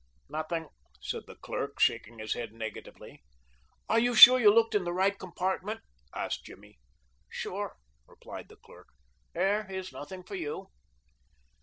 "Nothing," 0.29 0.69
said 0.99 1.27
the 1.27 1.35
clerk, 1.35 1.79
shaking 1.79 2.17
his 2.17 2.33
head 2.33 2.53
negatively. 2.53 3.21
"Are 3.87 3.99
you 3.99 4.15
sure 4.15 4.39
you 4.39 4.51
looked 4.51 4.73
in 4.73 4.83
the 4.83 4.93
right 4.95 5.15
compartment?" 5.15 5.81
asked 6.11 6.43
Jimmy. 6.45 6.79
"Sure," 7.29 7.75
replied 8.07 8.49
the 8.49 8.57
clerk. 8.57 8.87
"There 9.33 9.69
is 9.71 9.91
nothing 9.93 10.23
for 10.23 10.33
you." 10.33 10.69